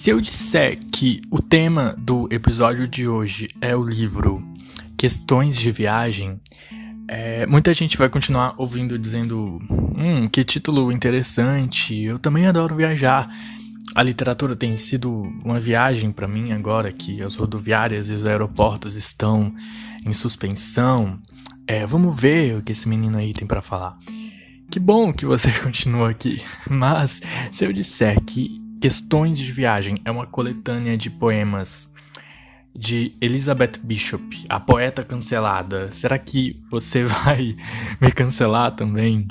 Se 0.00 0.08
eu 0.08 0.18
disser 0.18 0.78
que 0.90 1.20
o 1.30 1.42
tema 1.42 1.94
do 1.98 2.26
episódio 2.32 2.88
de 2.88 3.06
hoje 3.06 3.48
é 3.60 3.76
o 3.76 3.84
livro 3.84 4.42
Questões 4.96 5.58
de 5.58 5.70
Viagem, 5.70 6.40
é, 7.06 7.44
muita 7.44 7.74
gente 7.74 7.98
vai 7.98 8.08
continuar 8.08 8.54
ouvindo 8.56 8.98
dizendo: 8.98 9.58
Hum, 9.94 10.26
que 10.26 10.42
título 10.42 10.90
interessante, 10.90 11.94
eu 12.02 12.18
também 12.18 12.46
adoro 12.46 12.76
viajar. 12.76 13.28
A 13.94 14.02
literatura 14.02 14.56
tem 14.56 14.74
sido 14.74 15.10
uma 15.44 15.60
viagem 15.60 16.10
para 16.10 16.26
mim 16.26 16.50
agora 16.52 16.90
que 16.90 17.20
as 17.20 17.34
rodoviárias 17.34 18.08
e 18.08 18.14
os 18.14 18.24
aeroportos 18.24 18.96
estão 18.96 19.54
em 20.06 20.14
suspensão. 20.14 21.18
É, 21.66 21.84
vamos 21.84 22.18
ver 22.18 22.56
o 22.56 22.62
que 22.62 22.72
esse 22.72 22.88
menino 22.88 23.18
aí 23.18 23.34
tem 23.34 23.46
para 23.46 23.60
falar. 23.60 23.98
Que 24.70 24.80
bom 24.80 25.12
que 25.12 25.26
você 25.26 25.52
continua 25.60 26.08
aqui, 26.08 26.42
mas 26.70 27.20
se 27.52 27.66
eu 27.66 27.72
disser 27.72 28.18
que 28.24 28.59
Questões 28.80 29.36
de 29.38 29.52
Viagem 29.52 29.96
é 30.06 30.10
uma 30.10 30.26
coletânea 30.26 30.96
de 30.96 31.10
poemas 31.10 31.92
de 32.74 33.12
Elizabeth 33.20 33.72
Bishop, 33.82 34.46
a 34.48 34.58
poeta 34.58 35.04
cancelada. 35.04 35.92
Será 35.92 36.18
que 36.18 36.58
você 36.70 37.04
vai 37.04 37.54
me 38.00 38.10
cancelar 38.10 38.74
também? 38.74 39.28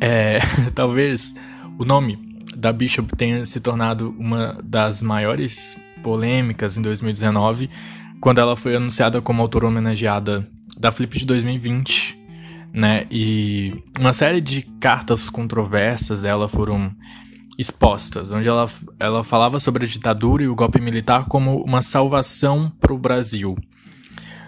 É, 0.00 0.40
talvez 0.74 1.32
o 1.78 1.84
nome 1.84 2.18
da 2.56 2.72
Bishop 2.72 3.14
tenha 3.16 3.44
se 3.44 3.60
tornado 3.60 4.12
uma 4.18 4.58
das 4.64 5.00
maiores 5.00 5.78
polêmicas 6.02 6.76
em 6.76 6.82
2019, 6.82 7.70
quando 8.20 8.40
ela 8.40 8.56
foi 8.56 8.74
anunciada 8.74 9.22
como 9.22 9.42
autora 9.42 9.68
homenageada 9.68 10.44
da 10.76 10.90
Flip 10.90 11.20
de 11.20 11.24
2020, 11.24 12.18
né? 12.72 13.06
E 13.12 13.80
uma 13.96 14.12
série 14.12 14.40
de 14.40 14.62
cartas 14.80 15.30
controversas 15.30 16.20
dela 16.20 16.48
foram 16.48 16.92
expostas, 17.58 18.30
onde 18.30 18.46
ela, 18.46 18.70
ela 19.00 19.24
falava 19.24 19.58
sobre 19.58 19.84
a 19.84 19.88
ditadura 19.88 20.44
e 20.44 20.48
o 20.48 20.54
golpe 20.54 20.80
militar 20.80 21.26
como 21.26 21.60
uma 21.64 21.82
salvação 21.82 22.72
para 22.80 22.94
o 22.94 22.98
Brasil. 22.98 23.56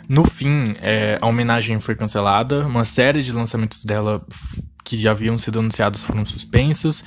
No 0.08 0.24
fim, 0.24 0.76
é, 0.80 1.18
a 1.20 1.26
homenagem 1.26 1.78
foi 1.80 1.96
cancelada, 1.96 2.66
uma 2.66 2.84
série 2.84 3.20
de 3.22 3.32
lançamentos 3.32 3.84
dela 3.84 4.24
que 4.84 4.96
já 4.96 5.10
haviam 5.10 5.36
sido 5.36 5.58
anunciados 5.58 6.04
foram 6.04 6.24
suspensos, 6.24 7.02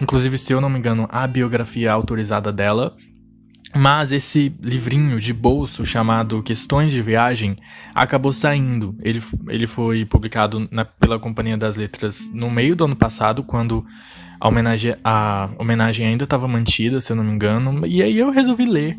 inclusive, 0.00 0.38
se 0.38 0.52
eu 0.52 0.60
não 0.60 0.70
me 0.70 0.78
engano, 0.78 1.06
a 1.10 1.26
biografia 1.26 1.92
autorizada 1.92 2.50
dela. 2.50 2.96
Mas 3.74 4.12
esse 4.12 4.54
livrinho 4.60 5.18
de 5.18 5.32
bolso 5.32 5.86
chamado 5.86 6.42
Questões 6.42 6.92
de 6.92 7.00
Viagem 7.00 7.56
acabou 7.94 8.30
saindo. 8.30 8.94
Ele, 9.00 9.22
ele 9.48 9.66
foi 9.66 10.04
publicado 10.04 10.68
na, 10.70 10.84
pela 10.84 11.18
Companhia 11.18 11.56
das 11.56 11.74
Letras 11.74 12.30
no 12.34 12.50
meio 12.50 12.76
do 12.76 12.84
ano 12.84 12.96
passado, 12.96 13.42
quando 13.42 13.82
a 14.42 14.48
homenagem, 14.48 14.96
a 15.04 15.50
homenagem 15.56 16.04
ainda 16.04 16.24
estava 16.24 16.48
mantida, 16.48 17.00
se 17.00 17.12
eu 17.12 17.16
não 17.16 17.22
me 17.22 17.30
engano. 17.30 17.86
E 17.86 18.02
aí 18.02 18.18
eu 18.18 18.28
resolvi 18.32 18.66
ler. 18.66 18.98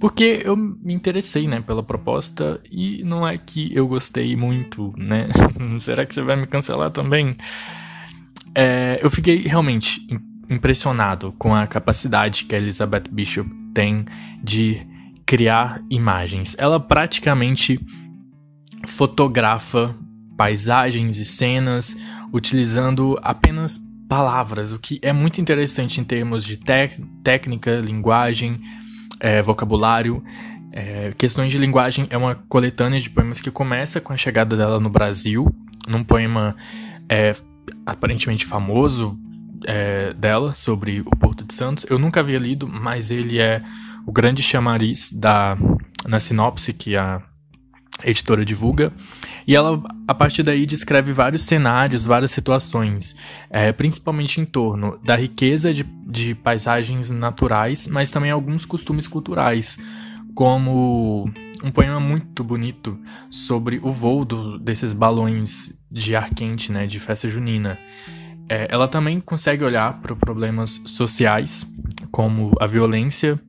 Porque 0.00 0.42
eu 0.44 0.56
me 0.56 0.92
interessei, 0.92 1.46
né, 1.46 1.60
pela 1.60 1.80
proposta 1.80 2.60
e 2.72 3.04
não 3.04 3.28
é 3.28 3.38
que 3.38 3.72
eu 3.72 3.86
gostei 3.86 4.34
muito, 4.34 4.92
né? 4.96 5.28
Será 5.78 6.04
que 6.04 6.12
você 6.12 6.22
vai 6.22 6.34
me 6.34 6.44
cancelar 6.44 6.90
também? 6.90 7.36
É, 8.52 8.98
eu 9.00 9.08
fiquei 9.10 9.42
realmente 9.42 10.04
impressionado 10.50 11.32
com 11.38 11.54
a 11.54 11.68
capacidade 11.68 12.46
que 12.46 12.54
a 12.56 12.58
Elizabeth 12.58 13.04
Bishop 13.12 13.48
tem 13.72 14.04
de 14.42 14.84
criar 15.24 15.80
imagens. 15.88 16.56
Ela 16.58 16.80
praticamente 16.80 17.78
fotografa 18.88 19.94
paisagens 20.36 21.18
e 21.18 21.24
cenas 21.24 21.96
utilizando 22.32 23.16
apenas 23.22 23.78
palavras, 24.10 24.72
o 24.72 24.78
que 24.80 24.98
é 25.02 25.12
muito 25.12 25.40
interessante 25.40 26.00
em 26.00 26.04
termos 26.04 26.44
de 26.44 26.58
técnica, 27.22 27.76
linguagem, 27.76 28.60
é, 29.20 29.40
vocabulário. 29.40 30.20
É, 30.72 31.12
Questões 31.16 31.52
de 31.52 31.58
Linguagem 31.58 32.08
é 32.10 32.16
uma 32.16 32.34
coletânea 32.34 32.98
de 32.98 33.08
poemas 33.08 33.40
que 33.40 33.52
começa 33.52 34.00
com 34.00 34.12
a 34.12 34.16
chegada 34.16 34.56
dela 34.56 34.80
no 34.80 34.90
Brasil, 34.90 35.46
num 35.86 36.02
poema 36.02 36.56
é, 37.08 37.36
aparentemente 37.86 38.44
famoso 38.44 39.16
é, 39.64 40.12
dela 40.14 40.54
sobre 40.54 41.02
o 41.02 41.10
Porto 41.16 41.44
de 41.44 41.54
Santos. 41.54 41.86
Eu 41.88 41.96
nunca 41.96 42.18
havia 42.18 42.38
lido, 42.40 42.66
mas 42.66 43.12
ele 43.12 43.38
é 43.38 43.62
o 44.04 44.10
grande 44.10 44.42
chamariz 44.42 45.12
da, 45.12 45.56
na 46.04 46.18
sinopse 46.18 46.72
que 46.72 46.96
a 46.96 47.22
editora 48.04 48.44
divulga. 48.44 48.92
E 49.46 49.54
ela, 49.54 49.82
a 50.06 50.14
partir 50.14 50.42
daí, 50.42 50.66
descreve 50.66 51.12
vários 51.12 51.42
cenários, 51.42 52.04
várias 52.04 52.30
situações, 52.30 53.16
é, 53.48 53.72
principalmente 53.72 54.40
em 54.40 54.44
torno 54.44 54.98
da 55.04 55.16
riqueza 55.16 55.72
de, 55.72 55.82
de 56.06 56.34
paisagens 56.34 57.10
naturais, 57.10 57.88
mas 57.88 58.10
também 58.10 58.30
alguns 58.30 58.64
costumes 58.64 59.06
culturais, 59.06 59.78
como 60.34 61.30
um 61.62 61.70
poema 61.70 62.00
muito 62.00 62.42
bonito 62.42 62.98
sobre 63.30 63.80
o 63.82 63.92
voo 63.92 64.24
do, 64.24 64.58
desses 64.58 64.92
balões 64.92 65.72
de 65.90 66.14
ar 66.14 66.30
quente, 66.30 66.72
né, 66.72 66.86
de 66.86 66.98
festa 67.00 67.28
junina. 67.28 67.78
É, 68.48 68.66
ela 68.70 68.88
também 68.88 69.20
consegue 69.20 69.62
olhar 69.62 70.00
para 70.00 70.14
problemas 70.16 70.82
sociais, 70.86 71.68
como 72.10 72.52
a 72.60 72.66
violência 72.66 73.40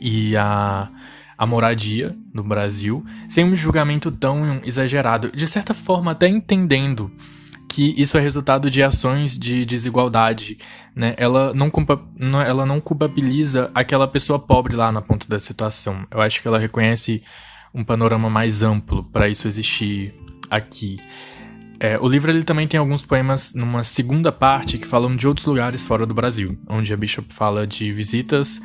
e 0.00 0.36
a 0.36 0.90
a 1.36 1.46
moradia 1.46 2.16
no 2.32 2.42
Brasil, 2.42 3.04
sem 3.28 3.44
um 3.44 3.54
julgamento 3.54 4.10
tão 4.10 4.60
exagerado, 4.64 5.30
de 5.30 5.46
certa 5.46 5.74
forma 5.74 6.12
até 6.12 6.28
entendendo 6.28 7.10
que 7.68 7.94
isso 7.96 8.16
é 8.16 8.20
resultado 8.20 8.70
de 8.70 8.82
ações 8.82 9.38
de 9.38 9.66
desigualdade, 9.66 10.56
né? 10.94 11.14
Ela 11.18 11.52
não, 11.52 12.40
ela 12.40 12.64
não 12.64 12.80
culpabiliza 12.80 13.70
aquela 13.74 14.08
pessoa 14.08 14.38
pobre 14.38 14.74
lá 14.74 14.90
na 14.90 15.02
ponta 15.02 15.28
da 15.28 15.38
situação. 15.38 16.06
Eu 16.10 16.20
acho 16.20 16.40
que 16.40 16.48
ela 16.48 16.58
reconhece 16.58 17.22
um 17.74 17.84
panorama 17.84 18.30
mais 18.30 18.62
amplo 18.62 19.04
para 19.04 19.28
isso 19.28 19.46
existir 19.46 20.14
aqui. 20.50 20.98
É, 21.78 21.98
o 21.98 22.08
livro 22.08 22.30
ele 22.30 22.42
também 22.42 22.66
tem 22.66 22.80
alguns 22.80 23.04
poemas 23.04 23.52
numa 23.52 23.84
segunda 23.84 24.32
parte 24.32 24.78
que 24.78 24.86
falam 24.86 25.14
de 25.14 25.28
outros 25.28 25.44
lugares 25.44 25.86
fora 25.86 26.06
do 26.06 26.14
Brasil, 26.14 26.58
onde 26.66 26.92
a 26.94 26.96
Bishop 26.96 27.32
fala 27.34 27.66
de 27.66 27.92
visitas 27.92 28.60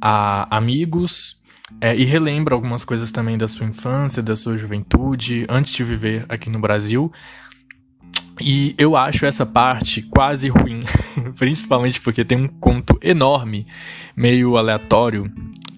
a 0.00 0.56
amigos, 0.56 1.36
é, 1.80 1.96
e 1.96 2.04
relembra 2.04 2.54
algumas 2.54 2.84
coisas 2.84 3.10
também 3.10 3.38
da 3.38 3.48
sua 3.48 3.66
infância, 3.66 4.22
da 4.22 4.36
sua 4.36 4.56
juventude, 4.56 5.46
antes 5.48 5.74
de 5.74 5.84
viver 5.84 6.26
aqui 6.28 6.50
no 6.50 6.58
Brasil. 6.58 7.12
E 8.40 8.74
eu 8.76 8.96
acho 8.96 9.24
essa 9.24 9.46
parte 9.46 10.02
quase 10.02 10.48
ruim, 10.48 10.80
principalmente 11.38 12.00
porque 12.00 12.24
tem 12.24 12.36
um 12.38 12.48
conto 12.48 12.98
enorme, 13.00 13.66
meio 14.16 14.56
aleatório, 14.56 15.32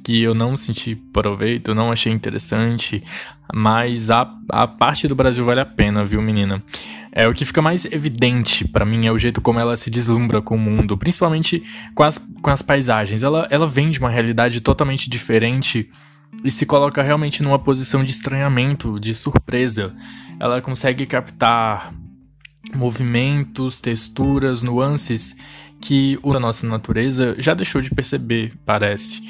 que 0.06 0.22
eu 0.22 0.36
não 0.36 0.56
senti 0.56 0.94
proveito, 0.94 1.74
não 1.74 1.90
achei 1.90 2.12
interessante, 2.12 3.02
mas 3.52 4.08
a, 4.08 4.32
a 4.50 4.64
parte 4.64 5.08
do 5.08 5.16
Brasil 5.16 5.44
vale 5.44 5.58
a 5.58 5.66
pena, 5.66 6.04
viu, 6.04 6.22
menina? 6.22 6.62
É 7.10 7.26
o 7.26 7.34
que 7.34 7.44
fica 7.44 7.60
mais 7.60 7.84
evidente 7.86 8.64
para 8.68 8.84
mim 8.84 9.08
é 9.08 9.10
o 9.10 9.18
jeito 9.18 9.40
como 9.40 9.58
ela 9.58 9.76
se 9.76 9.90
deslumbra 9.90 10.40
com 10.40 10.54
o 10.54 10.58
mundo, 10.60 10.96
principalmente 10.96 11.60
com 11.92 12.04
as, 12.04 12.20
com 12.40 12.50
as 12.50 12.62
paisagens. 12.62 13.24
Ela, 13.24 13.48
ela 13.50 13.66
vem 13.66 13.90
de 13.90 13.98
uma 13.98 14.08
realidade 14.08 14.60
totalmente 14.60 15.10
diferente 15.10 15.90
e 16.44 16.52
se 16.52 16.64
coloca 16.64 17.02
realmente 17.02 17.42
numa 17.42 17.58
posição 17.58 18.04
de 18.04 18.12
estranhamento, 18.12 19.00
de 19.00 19.12
surpresa. 19.12 19.92
Ela 20.38 20.60
consegue 20.60 21.04
captar 21.04 21.92
movimentos, 22.72 23.80
texturas, 23.80 24.62
nuances 24.62 25.34
que 25.80 26.16
a 26.24 26.38
nossa 26.38 26.64
natureza 26.64 27.34
já 27.40 27.54
deixou 27.54 27.80
de 27.80 27.90
perceber, 27.90 28.52
parece. 28.64 29.20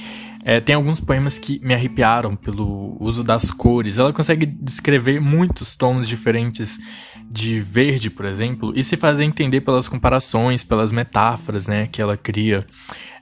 É, 0.49 0.61
tem 0.61 0.77
alguns 0.77 1.01
poemas 1.01 1.37
que 1.37 1.59
me 1.59 1.75
arrepiaram 1.75 2.37
pelo 2.37 2.97
uso 3.01 3.25
das 3.25 3.51
cores. 3.51 3.99
Ela 3.99 4.12
consegue 4.12 4.47
descrever 4.47 5.21
muitos 5.21 5.75
tons 5.75 6.07
diferentes 6.07 6.79
de 7.31 7.61
verde, 7.61 8.09
por 8.09 8.25
exemplo, 8.25 8.73
e 8.75 8.85
se 8.85 8.97
fazer 8.97 9.25
entender 9.25 9.61
pelas 9.61 9.89
comparações, 9.89 10.63
pelas 10.63 10.93
metáforas, 10.93 11.67
né, 11.67 11.87
que 11.87 12.01
ela 12.01 12.17
cria. 12.17 12.67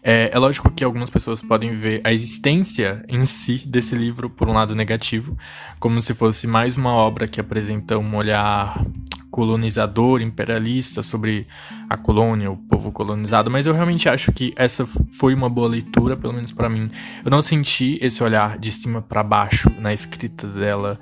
É, 0.02 0.30
é 0.32 0.38
lógico 0.38 0.70
que 0.70 0.84
algumas 0.84 1.08
pessoas 1.08 1.40
podem 1.40 1.78
ver 1.78 2.02
a 2.04 2.12
existência 2.12 3.02
em 3.08 3.22
si 3.22 3.66
desse 3.66 3.96
livro 3.96 4.28
por 4.28 4.48
um 4.48 4.52
lado 4.52 4.74
negativo, 4.74 5.36
como 5.80 6.00
se 6.00 6.12
fosse 6.12 6.46
mais 6.46 6.76
uma 6.76 6.92
obra 6.92 7.26
que 7.26 7.40
apresenta 7.40 7.98
um 7.98 8.14
olhar 8.14 8.84
colonizador, 9.30 10.20
imperialista 10.20 11.02
sobre 11.02 11.46
a 11.90 11.96
colônia, 11.96 12.52
o 12.52 12.56
povo 12.56 12.92
colonizado, 12.92 13.50
mas 13.50 13.66
eu 13.66 13.72
realmente 13.72 14.08
acho 14.08 14.30
que 14.30 14.52
essa 14.56 14.86
foi 15.18 15.34
uma 15.34 15.48
boa 15.48 15.66
leitura, 15.66 16.16
pelo 16.16 16.34
menos 16.34 16.52
para 16.52 16.68
mim. 16.68 16.88
Eu 17.24 17.32
não 17.32 17.42
senti 17.42 17.98
esse 18.00 18.22
olhar 18.22 18.58
de 18.58 18.70
cima 18.70 19.02
para 19.02 19.24
baixo 19.24 19.68
na 19.80 19.92
escrita 19.92 20.46
dela. 20.46 21.00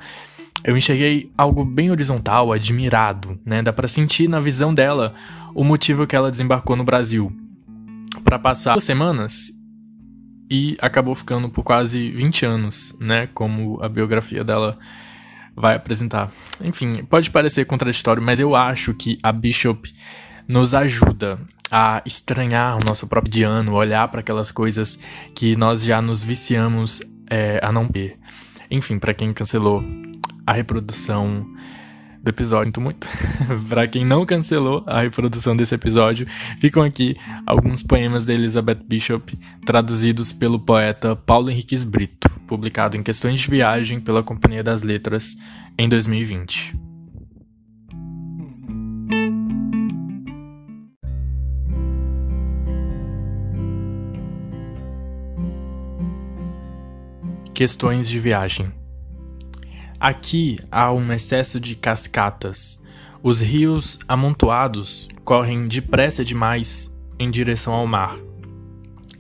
Eu 0.65 0.77
enxerguei 0.77 1.31
algo 1.37 1.65
bem 1.65 1.91
horizontal, 1.91 2.53
admirado, 2.53 3.39
né? 3.45 3.63
Dá 3.63 3.73
para 3.73 3.89
sentir 3.89 4.29
na 4.29 4.41
visão 4.41 4.73
dela 4.73 5.15
o 5.55 5.65
motivo 5.65 6.07
que 6.07 6.15
ela 6.15 6.31
desembarcou 6.31 6.77
no 6.77 6.85
Brasil 6.85 7.33
para 8.25 8.39
passar 8.39 8.75
duas 8.75 8.85
semanas 8.85 9.51
e 10.51 10.77
acabou 10.81 11.15
ficando 11.15 11.49
por 11.49 11.63
quase 11.63 12.11
20 12.11 12.47
anos, 12.47 12.97
né? 13.01 13.29
Como 13.35 13.83
a 13.83 13.89
biografia 13.89 14.45
dela 14.45 14.79
vai 15.57 15.75
apresentar. 15.75 16.31
Enfim, 16.63 17.05
pode 17.05 17.31
parecer 17.31 17.65
contraditório, 17.65 18.23
mas 18.23 18.39
eu 18.39 18.55
acho 18.55 18.95
que 18.95 19.19
a 19.23 19.33
Bishop 19.33 19.93
nos 20.47 20.75
ajuda 20.75 21.39
a 21.71 22.03
estranhar 22.05 22.77
o 22.77 22.85
nosso 22.85 23.07
próprio 23.07 23.33
diano, 23.33 23.75
olhar 23.75 24.07
para 24.09 24.21
aquelas 24.21 24.51
coisas 24.51 24.99
que 25.35 25.57
nós 25.57 25.83
já 25.83 26.03
nos 26.03 26.23
viciamos 26.23 27.01
é, 27.29 27.59
a 27.63 27.73
não 27.73 27.89
ver. 27.89 28.19
Enfim, 28.71 28.99
para 28.99 29.15
quem 29.15 29.33
cancelou 29.33 29.83
a 30.47 30.53
reprodução 30.53 31.47
do 32.23 32.29
episódio, 32.29 32.67
sinto 32.67 32.81
muito. 32.81 33.09
para 33.69 33.87
quem 33.89 34.05
não 34.05 34.25
cancelou 34.25 34.85
a 34.87 35.03
reprodução 35.03 35.57
desse 35.57 35.75
episódio, 35.75 36.27
ficam 36.61 36.83
aqui 36.83 37.17
alguns 37.45 37.83
poemas 37.83 38.25
da 38.25 38.33
Elizabeth 38.33 38.81
Bishop, 38.87 39.37
traduzidos 39.67 40.33
pelo 40.33 40.61
poeta 40.61 41.17
Paulo 41.17 41.51
Henriques 41.51 41.83
Brito, 41.83 42.31
publicado 42.47 42.97
em 42.97 43.03
Questões 43.03 43.41
de 43.41 43.51
Viagem 43.51 44.01
pela 44.01 44.23
Companhia 44.23 44.63
das 44.63 44.83
Letras 44.83 45.37
em 45.77 45.89
2020. 45.89 46.77
Questões 57.53 58.09
de 58.09 58.19
viagem. 58.19 58.82
Aqui 60.03 60.59
há 60.69 60.93
um 60.93 61.13
excesso 61.13 61.61
de 61.61 61.77
cascatas. 61.77 62.83
Os 63.23 63.41
rios 63.41 64.01
amontoados 64.09 65.09
correm 65.25 65.69
depressa 65.69 66.25
demais 66.25 66.93
em 67.21 67.31
direção 67.31 67.73
ao 67.73 67.87
mar. 67.87 68.19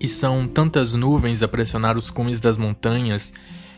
E 0.01 0.09
são 0.09 0.49
tantas 0.49 0.93
nuvens 0.93 1.41
a 1.41 1.47
pressionar 1.47 1.97
os 1.97 2.11
cumes 2.11 2.41
das 2.41 2.57
montanhas 2.57 3.33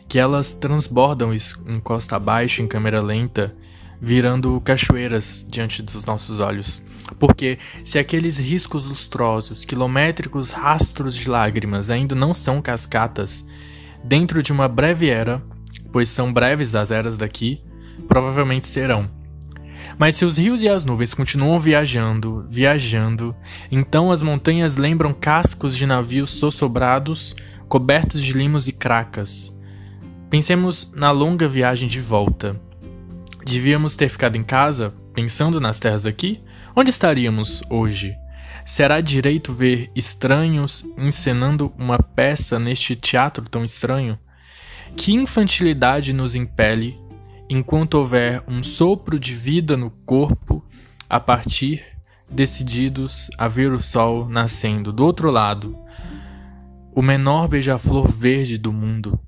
que 0.09 0.19
elas 0.19 0.55
transbordam 0.55 1.35
em 1.35 1.79
costa 1.79 2.17
abaixo 2.17 2.62
em 2.62 2.67
câmera 2.67 3.03
lenta, 3.03 3.55
virando 4.00 4.59
cachoeiras 4.62 5.45
diante 5.47 5.83
dos 5.83 6.07
nossos 6.07 6.41
olhos. 6.41 6.83
Porque 7.19 7.59
se 7.85 7.99
aqueles 7.99 8.39
riscos 8.39 8.87
lustrosos, 8.87 9.67
quilométricos 9.67 10.49
rastros 10.49 11.15
de 11.15 11.29
lágrimas 11.29 11.91
ainda 11.91 12.15
não 12.15 12.33
são 12.33 12.62
cascatas, 12.62 13.47
dentro 14.03 14.43
de 14.43 14.53
uma 14.53 14.69
breve 14.69 15.11
era, 15.11 15.43
pois 15.93 16.09
são 16.09 16.32
breves 16.32 16.75
as 16.75 16.91
eras 16.91 17.17
daqui, 17.17 17.62
provavelmente 18.09 18.67
serão. 18.67 19.09
Mas 19.99 20.17
se 20.17 20.25
os 20.25 20.38
rios 20.38 20.62
e 20.62 20.69
as 20.69 20.85
nuvens 20.85 21.15
continuam 21.15 21.61
viajando, 21.61 22.44
viajando, 22.49 23.35
então 23.71 24.11
as 24.11 24.23
montanhas 24.23 24.76
lembram 24.76 25.12
cascos 25.12 25.76
de 25.76 25.87
navios 25.87 26.31
sossobrados, 26.31 27.37
cobertos 27.69 28.23
de 28.23 28.32
limos 28.32 28.67
e 28.67 28.73
cracas. 28.73 29.55
Pensemos 30.31 30.93
na 30.94 31.11
longa 31.11 31.47
viagem 31.47 31.88
de 31.88 32.00
volta. 32.00 32.61
Devíamos 33.44 33.94
ter 33.94 34.09
ficado 34.09 34.37
em 34.37 34.43
casa, 34.43 34.93
pensando 35.12 35.61
nas 35.61 35.79
terras 35.79 36.03
daqui? 36.03 36.41
Onde 36.75 36.91
estaríamos 36.91 37.62
hoje? 37.71 38.17
Será 38.65 39.00
direito 39.00 39.53
ver 39.53 39.91
estranhos 39.94 40.85
encenando 40.97 41.73
uma 41.79 41.99
peça 41.99 42.59
neste 42.59 42.97
teatro 42.97 43.44
tão 43.49 43.62
estranho? 43.62 44.19
Que 44.97 45.13
infantilidade 45.13 46.13
nos 46.13 46.35
impele, 46.35 46.99
enquanto 47.49 47.95
houver 47.95 48.43
um 48.49 48.63
sopro 48.63 49.19
de 49.19 49.35
vida 49.35 49.77
no 49.77 49.91
corpo, 49.91 50.65
a 51.09 51.21
partir, 51.21 51.85
decididos 52.31 53.31
a 53.39 53.49
ver 53.49 53.73
o 53.73 53.79
sol 53.79 54.29
nascendo 54.29 54.93
do 54.93 55.05
outro 55.05 55.31
lado, 55.31 55.77
o 56.95 57.03
menor 57.03 57.49
beija-flor 57.49 58.11
verde 58.11 58.57
do 58.57 58.73
mundo. 58.73 59.19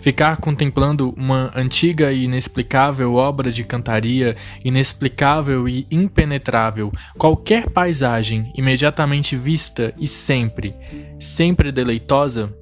Ficar 0.00 0.36
contemplando 0.36 1.12
uma 1.16 1.52
antiga 1.54 2.12
e 2.12 2.24
inexplicável 2.24 3.14
obra 3.14 3.50
de 3.50 3.64
cantaria, 3.64 4.36
inexplicável 4.64 5.68
e 5.68 5.86
impenetrável, 5.90 6.92
qualquer 7.16 7.68
paisagem 7.70 8.52
imediatamente 8.56 9.36
vista 9.36 9.92
e 9.98 10.06
sempre, 10.06 10.74
sempre 11.18 11.72
deleitosa? 11.72 12.57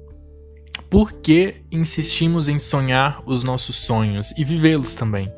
Por 0.89 1.11
que 1.13 1.63
insistimos 1.71 2.47
em 2.47 2.59
sonhar 2.59 3.21
os 3.25 3.43
nossos 3.43 3.75
sonhos 3.75 4.31
e 4.37 4.45
vivê-los 4.45 4.93
também? 4.93 5.31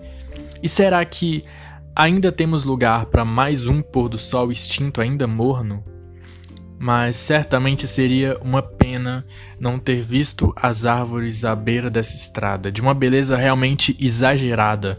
E 0.62 0.69
será 0.69 1.04
que 1.06 1.44
ainda 1.96 2.31
temos 2.31 2.63
lugar 2.63 3.06
para 3.06 3.25
mais 3.25 3.66
um 3.66 3.81
pôr 3.81 4.10
do 4.10 4.18
sol 4.18 4.51
extinto 4.51 5.01
ainda 5.01 5.28
morno? 5.28 5.84
mas 6.80 7.18
certamente 7.18 7.86
seria 7.86 8.38
uma 8.42 8.62
pena 8.62 9.25
não 9.60 9.78
ter 9.78 10.01
visto 10.01 10.54
as 10.56 10.86
árvores 10.86 11.44
à 11.44 11.54
beira 11.54 11.90
dessa 11.90 12.16
estrada, 12.16 12.72
de 12.72 12.81
uma 12.81 12.94
beleza 12.94 13.36
realmente 13.36 13.98
exagerada, 14.00 14.98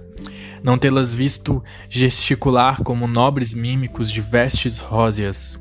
não 0.63 0.77
tê-las 0.77 1.15
visto 1.15 1.65
gesticular 1.89 2.83
como 2.83 3.09
nobres 3.09 3.55
mímicos 3.55 4.13
de 4.13 4.21
vestes 4.21 4.79
róseas, 4.79 5.59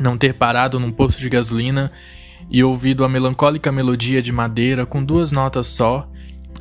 não 0.00 0.16
ter 0.16 0.32
parado 0.32 0.80
num 0.80 0.90
posto 0.90 1.20
de 1.20 1.28
gasolina 1.28 1.92
e 2.50 2.62
ouvido 2.62 3.04
a 3.04 3.08
melancólica 3.08 3.72
melodia 3.72 4.22
de 4.22 4.32
madeira 4.32 4.86
com 4.86 5.04
duas 5.04 5.32
notas 5.32 5.68
só, 5.68 6.08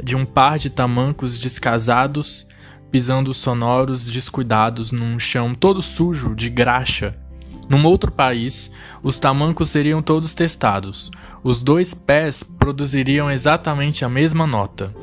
de 0.03 0.15
um 0.15 0.25
par 0.25 0.57
de 0.57 0.69
tamancos 0.69 1.39
descasados 1.39 2.47
pisando 2.91 3.33
sonoros 3.33 4.05
descuidados 4.07 4.91
num 4.91 5.19
chão 5.19 5.53
todo 5.53 5.81
sujo 5.81 6.35
de 6.35 6.49
graxa 6.49 7.15
num 7.67 7.83
outro 7.83 8.11
país, 8.11 8.71
os 9.01 9.17
tamancos 9.17 9.69
seriam 9.69 10.01
todos 10.01 10.35
testados. 10.35 11.09
Os 11.43 11.63
dois 11.63 11.95
pés 11.95 12.43
produziriam 12.43 13.31
exatamente 13.31 14.05
a 14.05 14.09
mesma 14.09 14.45
nota. 14.45 14.93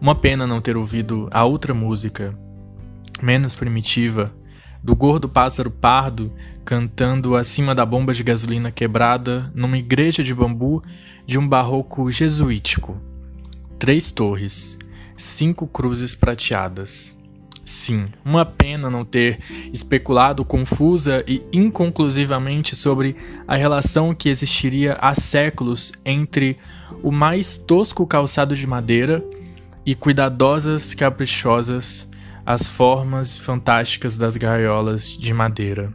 Uma 0.00 0.14
pena 0.14 0.46
não 0.46 0.60
ter 0.60 0.76
ouvido 0.76 1.28
a 1.30 1.44
outra 1.44 1.72
música, 1.72 2.36
menos 3.22 3.54
primitiva, 3.54 4.32
do 4.82 4.94
gordo 4.94 5.28
pássaro 5.28 5.70
pardo 5.70 6.32
cantando 6.64 7.36
acima 7.36 7.74
da 7.74 7.84
bomba 7.84 8.12
de 8.12 8.22
gasolina 8.22 8.70
quebrada 8.70 9.50
numa 9.54 9.78
igreja 9.78 10.22
de 10.22 10.34
bambu 10.34 10.82
de 11.26 11.38
um 11.38 11.46
barroco 11.46 12.10
jesuítico. 12.10 13.00
Três 13.78 14.10
torres, 14.10 14.78
cinco 15.16 15.66
cruzes 15.66 16.14
prateadas. 16.14 17.16
Sim, 17.64 18.06
uma 18.24 18.46
pena 18.46 18.88
não 18.88 19.04
ter 19.04 19.40
especulado 19.74 20.42
confusa 20.44 21.22
e 21.28 21.42
inconclusivamente 21.52 22.74
sobre 22.74 23.14
a 23.46 23.56
relação 23.56 24.14
que 24.14 24.30
existiria 24.30 24.94
há 24.94 25.14
séculos 25.14 25.92
entre 26.02 26.56
o 27.02 27.12
mais 27.12 27.58
tosco 27.58 28.06
calçado 28.06 28.56
de 28.56 28.66
madeira 28.66 29.22
e 29.84 29.94
cuidadosas, 29.94 30.94
caprichosas 30.94 32.08
as 32.48 32.66
formas 32.66 33.36
fantásticas 33.36 34.16
das 34.16 34.34
gaiolas 34.34 35.12
de 35.12 35.34
madeira. 35.34 35.92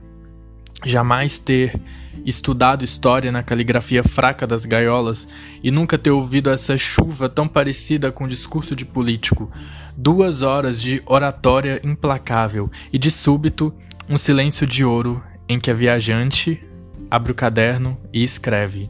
Jamais 0.85 1.39
ter 1.39 1.79
estudado 2.25 2.83
história 2.83 3.31
na 3.31 3.41
caligrafia 3.41 4.03
fraca 4.03 4.45
das 4.45 4.65
gaiolas 4.65 5.27
e 5.63 5.71
nunca 5.71 5.97
ter 5.97 6.11
ouvido 6.11 6.49
essa 6.49 6.77
chuva 6.77 7.27
tão 7.27 7.47
parecida 7.47 8.11
com 8.11 8.27
discurso 8.27 8.75
de 8.75 8.85
político. 8.85 9.51
Duas 9.95 10.41
horas 10.41 10.81
de 10.81 11.01
oratória 11.05 11.81
implacável 11.83 12.69
e 12.91 12.97
de 12.97 13.09
súbito 13.09 13.73
um 14.09 14.17
silêncio 14.17 14.67
de 14.67 14.83
ouro 14.83 15.23
em 15.47 15.59
que 15.59 15.71
a 15.71 15.73
viajante 15.73 16.61
abre 17.09 17.31
o 17.31 17.35
caderno 17.35 17.97
e 18.11 18.23
escreve. 18.23 18.89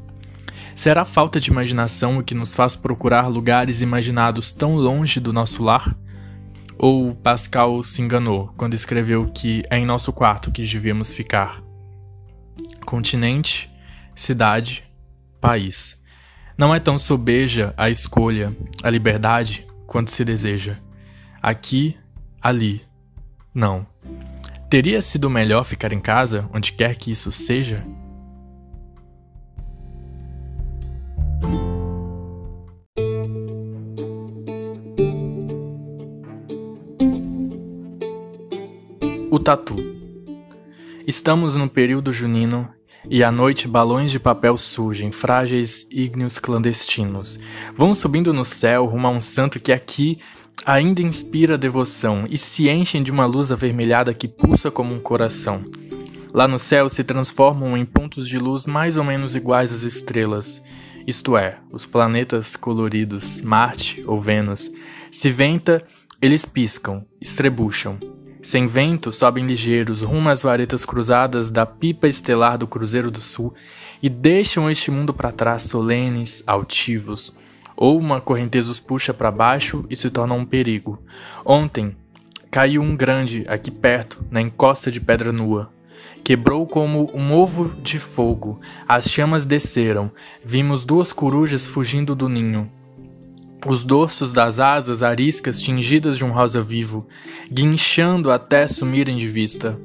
Será 0.75 1.05
falta 1.05 1.39
de 1.39 1.51
imaginação 1.51 2.17
o 2.17 2.23
que 2.23 2.33
nos 2.33 2.53
faz 2.53 2.75
procurar 2.75 3.27
lugares 3.27 3.81
imaginados 3.81 4.51
tão 4.51 4.75
longe 4.75 5.19
do 5.19 5.31
nosso 5.31 5.63
lar? 5.63 5.95
Ou 6.77 7.13
Pascal 7.15 7.83
se 7.83 8.01
enganou 8.01 8.51
quando 8.57 8.73
escreveu 8.73 9.29
que 9.33 9.63
é 9.69 9.77
em 9.77 9.85
nosso 9.85 10.12
quarto 10.12 10.51
que 10.51 10.63
devíamos 10.63 11.13
ficar? 11.13 11.62
Continente, 12.83 13.71
cidade, 14.15 14.83
país. 15.41 16.01
Não 16.57 16.73
é 16.73 16.79
tão 16.79 16.97
sobeja 16.97 17.73
a 17.75 17.89
escolha, 17.89 18.55
a 18.83 18.89
liberdade, 18.89 19.65
quanto 19.87 20.11
se 20.11 20.23
deseja. 20.23 20.77
Aqui, 21.41 21.97
ali. 22.41 22.83
Não. 23.53 23.85
Teria 24.69 25.01
sido 25.01 25.29
melhor 25.29 25.63
ficar 25.65 25.93
em 25.93 25.99
casa, 25.99 26.49
onde 26.53 26.73
quer 26.73 26.95
que 26.95 27.11
isso 27.11 27.31
seja? 27.31 27.85
O 39.29 39.39
tatu. 39.39 39.92
Estamos 41.05 41.57
no 41.57 41.67
período 41.67 42.13
junino 42.13 42.69
e 43.10 43.25
à 43.25 43.31
noite 43.31 43.67
balões 43.67 44.10
de 44.10 44.19
papel 44.19 44.57
surgem, 44.57 45.12
frágeis 45.12 45.86
ígneos 45.91 46.39
clandestinos. 46.39 47.38
Vão 47.75 47.93
subindo 47.93 48.31
no 48.31 48.45
céu 48.45 48.86
rumo 48.86 49.07
a 49.07 49.10
um 49.10 49.19
santo 49.19 49.60
que 49.60 49.74
aqui 49.74 50.19
ainda 50.65 51.01
inspira 51.01 51.57
devoção 51.57 52.25
e 52.29 52.38
se 52.38 52.69
enchem 52.69 53.03
de 53.03 53.12
uma 53.12 53.25
luz 53.25 53.51
avermelhada 53.51 54.13
que 54.13 54.29
pulsa 54.29 54.72
como 54.72 54.95
um 54.95 55.00
coração. 55.00 55.65
Lá 56.33 56.48
no 56.48 56.57
céu 56.57 56.88
se 56.88 57.03
transformam 57.03 57.77
em 57.77 57.83
pontos 57.83 58.25
de 58.25 58.39
luz 58.39 58.65
mais 58.65 58.95
ou 58.95 59.03
menos 59.03 59.36
iguais 59.36 59.74
às 59.74 59.81
estrelas, 59.81 60.63
isto 61.05 61.36
é, 61.36 61.57
os 61.69 61.86
planetas 61.86 62.55
coloridos, 62.55 63.41
Marte 63.41 64.01
ou 64.07 64.22
Vênus. 64.22 64.72
Se 65.12 65.29
venta, 65.29 65.86
eles 66.22 66.45
piscam, 66.45 67.05
estrebucham, 67.19 68.00
Sem 68.43 68.67
vento, 68.67 69.13
sobem 69.13 69.45
ligeiros 69.45 70.01
rumo 70.01 70.27
às 70.27 70.43
varetas 70.43 70.83
cruzadas 70.83 71.50
da 71.50 71.65
pipa 71.65 72.09
estelar 72.09 72.57
do 72.57 72.67
Cruzeiro 72.67 73.09
do 73.09 73.21
Sul 73.21 73.53
e 74.01 74.09
deixam 74.09 74.69
este 74.69 74.91
mundo 74.91 75.13
para 75.13 75.31
trás 75.31 75.63
solenes, 75.63 76.43
altivos. 76.45 77.33
Ou 77.73 77.97
uma 77.97 78.19
correnteza 78.19 78.69
os 78.69 78.81
puxa 78.81 79.13
para 79.13 79.31
baixo 79.31 79.85
e 79.89 79.95
se 79.95 80.09
torna 80.09 80.33
um 80.33 80.43
perigo. 80.43 81.01
Ontem, 81.45 81.95
caiu 82.51 82.81
um 82.81 82.97
grande 82.97 83.45
aqui 83.47 83.71
perto, 83.71 84.21
na 84.29 84.41
encosta 84.41 84.91
de 84.91 85.00
pedra 85.00 85.31
nua. 85.31 85.71
Quebrou 86.21 86.67
como 86.67 87.09
um 87.13 87.31
ovo 87.31 87.73
de 87.81 87.97
fogo. 87.97 88.59
As 88.85 89.05
chamas 89.09 89.45
desceram. 89.45 90.12
Vimos 90.43 90.83
duas 90.83 91.13
corujas 91.13 91.65
fugindo 91.65 92.13
do 92.13 92.27
ninho. 92.27 92.69
Os 93.65 93.86
dorsos 93.86 94.34
das 94.34 94.60
asas 94.60 95.01
ariscas 95.01 95.62
tingidas 95.62 96.17
de 96.17 96.25
um 96.25 96.32
rosa 96.32 96.62
vivo, 96.62 97.08
guinchando 97.50 98.29
até 98.29 98.67
sumirem 98.67 99.17
de 99.17 99.29
vista. 99.29 99.79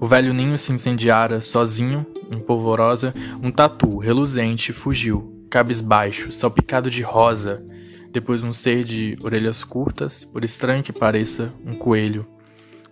O 0.00 0.06
velho 0.06 0.34
ninho 0.34 0.58
se 0.58 0.72
incendiara, 0.72 1.40
sozinho, 1.40 2.04
em 2.32 2.40
polvorosa, 2.40 3.14
um 3.40 3.52
tatu 3.52 3.98
reluzente 3.98 4.72
fugiu, 4.72 5.46
cabisbaixo, 5.48 6.32
salpicado 6.32 6.90
de 6.90 7.02
rosa, 7.02 7.62
depois 8.10 8.42
um 8.42 8.52
ser 8.52 8.82
de 8.82 9.16
orelhas 9.22 9.62
curtas, 9.62 10.24
por 10.24 10.42
estranho 10.42 10.82
que 10.82 10.92
pareça, 10.92 11.52
um 11.64 11.76
coelho, 11.76 12.26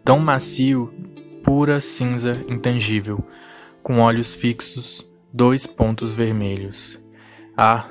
tão 0.04 0.20
macio, 0.20 0.94
pura 1.42 1.80
cinza 1.80 2.38
intangível, 2.48 3.24
com 3.82 3.98
olhos 3.98 4.32
fixos, 4.32 5.04
dois 5.32 5.66
pontos 5.66 6.14
vermelhos. 6.14 7.00
Ah, 7.62 7.84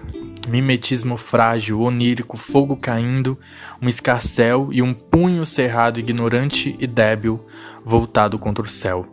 mimetismo 0.47 1.15
frágil, 1.15 1.81
onírico, 1.81 2.35
fogo 2.35 2.75
caindo, 2.75 3.37
um 3.79 3.87
escarcel 3.87 4.69
e 4.71 4.81
um 4.81 4.95
punho 4.95 5.45
cerrado 5.45 5.99
ignorante 5.99 6.75
e 6.79 6.87
débil, 6.87 7.45
voltado 7.85 8.39
contra 8.39 8.63
o 8.63 8.67
céu. 8.67 9.05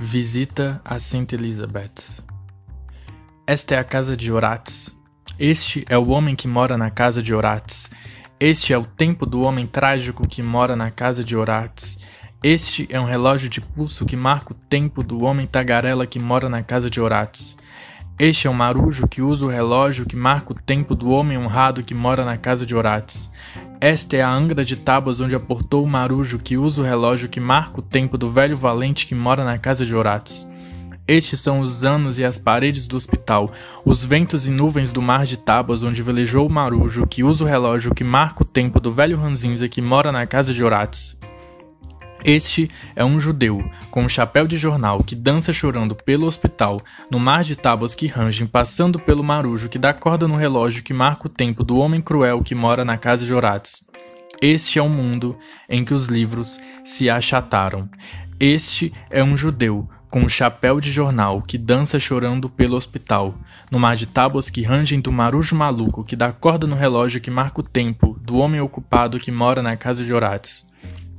Visita 0.00 0.80
a 0.84 0.98
Saint 0.98 1.32
Elizabeth. 1.32 2.24
Esta 3.46 3.76
é 3.76 3.78
a 3.78 3.84
casa 3.84 4.16
de 4.16 4.32
Horates, 4.32 4.96
este 5.38 5.84
é 5.86 5.98
o 5.98 6.08
homem 6.08 6.34
que 6.34 6.48
mora 6.48 6.78
na 6.78 6.90
casa 6.90 7.22
de 7.22 7.34
Orates. 7.34 7.90
Este 8.38 8.74
é 8.74 8.76
o 8.76 8.84
tempo 8.84 9.24
do 9.24 9.40
homem 9.40 9.66
trágico 9.66 10.28
que 10.28 10.42
mora 10.42 10.76
na 10.76 10.90
casa 10.90 11.24
de 11.24 11.34
Orates. 11.34 11.98
Este 12.42 12.86
é 12.90 13.00
um 13.00 13.06
relógio 13.06 13.48
de 13.48 13.62
pulso 13.62 14.04
que 14.04 14.14
marca 14.14 14.52
o 14.52 14.56
tempo 14.68 15.02
do 15.02 15.24
homem 15.24 15.46
tagarela 15.46 16.06
que 16.06 16.18
mora 16.18 16.46
na 16.46 16.62
casa 16.62 16.90
de 16.90 17.00
Orates. 17.00 17.56
Este 18.18 18.46
é 18.46 18.50
um 18.50 18.52
marujo 18.52 19.08
que 19.08 19.22
usa 19.22 19.46
o 19.46 19.48
relógio 19.48 20.04
que 20.04 20.16
marca 20.16 20.52
o 20.52 20.54
tempo 20.54 20.94
do 20.94 21.08
homem 21.08 21.38
honrado 21.38 21.82
que 21.82 21.94
mora 21.94 22.26
na 22.26 22.36
casa 22.36 22.66
de 22.66 22.74
Orates. 22.74 23.30
Esta 23.80 24.18
é 24.18 24.22
a 24.22 24.30
angra 24.30 24.66
de 24.66 24.76
tábuas 24.76 25.18
onde 25.18 25.34
aportou 25.34 25.82
o 25.82 25.88
marujo 25.88 26.38
que 26.38 26.58
usa 26.58 26.82
o 26.82 26.84
relógio 26.84 27.30
que 27.30 27.40
marca 27.40 27.78
o 27.80 27.82
tempo 27.82 28.18
do 28.18 28.30
velho 28.30 28.56
valente 28.56 29.06
que 29.06 29.14
mora 29.14 29.44
na 29.44 29.56
casa 29.56 29.86
de 29.86 29.94
Orates. 29.94 30.46
Estes 31.08 31.40
são 31.40 31.60
os 31.60 31.84
anos 31.84 32.18
e 32.18 32.24
as 32.24 32.36
paredes 32.36 32.88
do 32.88 32.96
hospital, 32.96 33.52
os 33.84 34.04
ventos 34.04 34.46
e 34.48 34.50
nuvens 34.50 34.90
do 34.90 35.00
mar 35.00 35.24
de 35.24 35.36
tábuas 35.36 35.84
onde 35.84 36.02
velejou 36.02 36.46
o 36.46 36.52
marujo 36.52 37.06
que 37.06 37.22
usa 37.22 37.44
o 37.44 37.46
relógio 37.46 37.94
que 37.94 38.02
marca 38.02 38.42
o 38.42 38.46
tempo 38.46 38.80
do 38.80 38.92
velho 38.92 39.16
ranzinza 39.16 39.68
que 39.68 39.80
mora 39.80 40.10
na 40.10 40.26
casa 40.26 40.52
de 40.52 40.64
Orates. 40.64 41.16
Este 42.24 42.68
é 42.96 43.04
um 43.04 43.20
judeu, 43.20 43.64
com 43.88 44.02
um 44.02 44.08
chapéu 44.08 44.48
de 44.48 44.56
jornal, 44.56 45.04
que 45.04 45.14
dança 45.14 45.52
chorando 45.52 45.94
pelo 45.94 46.26
hospital, 46.26 46.80
no 47.08 47.20
mar 47.20 47.44
de 47.44 47.54
tábuas 47.54 47.94
que 47.94 48.08
rangem, 48.08 48.48
passando 48.48 48.98
pelo 48.98 49.22
marujo 49.22 49.68
que 49.68 49.78
dá 49.78 49.94
corda 49.94 50.26
no 50.26 50.34
relógio 50.34 50.82
que 50.82 50.92
marca 50.92 51.28
o 51.28 51.30
tempo 51.30 51.62
do 51.62 51.76
homem 51.76 52.00
cruel 52.00 52.42
que 52.42 52.52
mora 52.52 52.84
na 52.84 52.98
casa 52.98 53.24
de 53.24 53.32
Orates. 53.32 53.86
Este 54.42 54.80
é 54.80 54.82
o 54.82 54.88
mundo 54.88 55.38
em 55.68 55.84
que 55.84 55.94
os 55.94 56.06
livros 56.06 56.58
se 56.84 57.08
achataram. 57.08 57.88
Este 58.40 58.92
é 59.08 59.22
um 59.22 59.36
judeu, 59.36 59.88
com 60.16 60.22
um 60.22 60.28
chapéu 60.30 60.80
de 60.80 60.90
jornal 60.90 61.42
que 61.42 61.58
dança 61.58 62.00
chorando 62.00 62.48
pelo 62.48 62.74
hospital, 62.74 63.34
no 63.70 63.78
mar 63.78 63.96
de 63.96 64.06
tábuas 64.06 64.48
que 64.48 64.62
rangem 64.62 64.98
do 64.98 65.12
marujo 65.12 65.54
maluco 65.54 66.02
que 66.02 66.16
dá 66.16 66.32
corda 66.32 66.66
no 66.66 66.74
relógio 66.74 67.20
que 67.20 67.30
marca 67.30 67.60
o 67.60 67.62
tempo 67.62 68.18
do 68.22 68.38
homem 68.38 68.58
ocupado 68.58 69.20
que 69.20 69.30
mora 69.30 69.62
na 69.62 69.76
casa 69.76 70.02
de 70.02 70.14
Orates. 70.14 70.66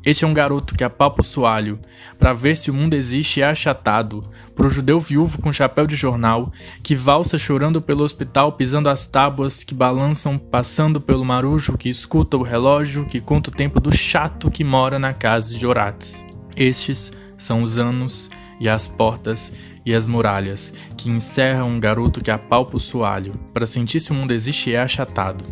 Este 0.04 0.26
é 0.26 0.28
um 0.28 0.34
garoto 0.34 0.74
que 0.74 0.84
apalpa 0.84 1.22
o 1.22 1.24
soalho, 1.24 1.80
para 2.18 2.34
ver 2.34 2.58
se 2.58 2.72
o 2.72 2.74
mundo 2.74 2.96
existe 2.96 3.40
e 3.40 3.44
é 3.44 3.46
achatado, 3.46 4.24
pro 4.56 4.68
judeu 4.68 5.00
viúvo 5.00 5.40
com 5.40 5.54
chapéu 5.54 5.86
de 5.86 5.96
jornal, 5.96 6.52
que 6.82 6.96
valsa 6.96 7.38
chorando 7.38 7.80
pelo 7.80 8.04
hospital 8.04 8.54
pisando 8.54 8.90
as 8.90 9.06
tábuas 9.06 9.64
que 9.64 9.76
balançam 9.76 10.40
passando 10.40 11.00
pelo 11.00 11.24
marujo 11.24 11.78
que 11.78 11.88
escuta 11.88 12.36
o 12.36 12.42
relógio 12.42 13.06
que 13.06 13.20
conta 13.20 13.52
o 13.52 13.54
tempo 13.54 13.80
do 13.80 13.96
chato 13.96 14.50
que 14.50 14.64
mora 14.64 14.98
na 14.98 15.14
casa 15.14 15.56
de 15.56 15.68
Orates. 15.68 16.26
Estes 16.56 17.12
são 17.38 17.62
os 17.62 17.78
anos 17.78 18.28
e 18.60 18.68
as 18.68 18.88
portas 18.88 19.54
e 19.86 19.94
as 19.94 20.06
muralhas, 20.06 20.74
que 20.98 21.10
encerram 21.10 21.70
um 21.70 21.80
garoto 21.80 22.22
que 22.22 22.32
apalpa 22.32 22.76
o 22.76 22.80
soalho, 22.80 23.34
para 23.54 23.66
sentir 23.66 24.00
se 24.00 24.12
o 24.12 24.14
mundo 24.14 24.32
existe 24.32 24.70
e 24.70 24.76
é 24.76 24.82
achatado. 24.82 25.44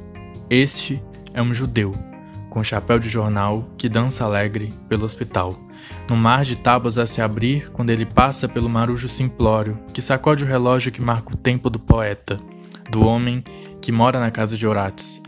Este 0.50 1.02
é 1.34 1.42
um 1.42 1.54
judeu, 1.54 1.94
com 2.50 2.64
chapéu 2.64 3.00
de 3.00 3.08
jornal, 3.10 3.70
que 3.78 3.88
dança 3.88 4.26
alegre 4.26 4.74
pelo 4.90 5.06
hospital, 5.06 5.58
no 6.10 6.16
mar 6.16 6.44
de 6.44 6.58
tábuas 6.58 6.98
a 6.98 7.06
se 7.06 7.22
abrir 7.22 7.70
quando 7.72 7.90
ele 7.90 8.06
passa 8.06 8.48
pelo 8.48 8.70
marujo 8.70 9.08
simplório, 9.08 9.80
que 9.94 10.02
sacode 10.02 10.44
o 10.44 10.48
relógio 10.48 10.92
que 10.92 11.02
marca 11.02 11.34
o 11.34 11.38
tempo 11.38 11.70
do 11.70 11.80
poeta, 11.80 12.40
do 12.90 13.06
homem 13.06 13.44
que 13.82 13.92
mora 13.92 14.20
na 14.20 14.32
casa 14.32 14.58
de 14.58 14.68
Orates. 14.68 15.22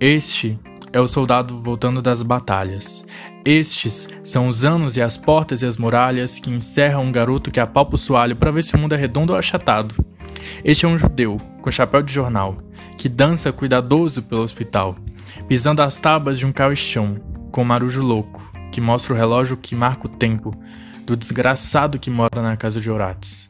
Este 0.00 0.58
é 0.92 1.00
o 1.00 1.06
soldado 1.06 1.60
voltando 1.60 2.00
das 2.00 2.22
batalhas. 2.22 3.04
Estes 3.44 4.08
são 4.22 4.48
os 4.48 4.64
anos 4.64 4.96
e 4.96 5.02
as 5.02 5.16
portas 5.16 5.62
e 5.62 5.66
as 5.66 5.76
muralhas 5.76 6.38
que 6.38 6.54
encerram 6.54 7.04
um 7.04 7.12
garoto 7.12 7.50
que 7.50 7.60
apalpa 7.60 7.94
o 7.94 7.98
soalho 7.98 8.36
para 8.36 8.50
ver 8.50 8.62
se 8.62 8.74
o 8.74 8.78
mundo 8.78 8.94
é 8.94 8.98
redondo 8.98 9.32
ou 9.32 9.38
achatado. 9.38 9.94
Este 10.64 10.84
é 10.84 10.88
um 10.88 10.98
judeu, 10.98 11.38
com 11.62 11.70
chapéu 11.70 12.02
de 12.02 12.12
jornal, 12.12 12.58
que 12.96 13.08
dança 13.08 13.52
cuidadoso 13.52 14.22
pelo 14.22 14.42
hospital, 14.42 14.96
pisando 15.46 15.82
as 15.82 15.98
tábuas 15.98 16.38
de 16.38 16.46
um 16.46 16.52
caixão, 16.52 17.16
com 17.50 17.62
um 17.62 17.64
marujo 17.64 18.02
louco, 18.02 18.42
que 18.72 18.80
mostra 18.80 19.14
o 19.14 19.16
relógio 19.16 19.56
que 19.56 19.74
marca 19.74 20.06
o 20.06 20.10
tempo 20.10 20.54
do 21.06 21.16
desgraçado 21.16 21.98
que 21.98 22.10
mora 22.10 22.42
na 22.42 22.56
casa 22.56 22.80
de 22.80 22.90
Orates. 22.90 23.47